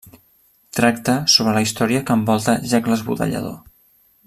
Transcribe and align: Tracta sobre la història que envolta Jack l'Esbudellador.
Tracta 0.77 1.13
sobre 1.33 1.53
la 1.57 1.61
història 1.67 2.03
que 2.07 2.17
envolta 2.21 2.57
Jack 2.73 2.91
l'Esbudellador. 2.93 3.57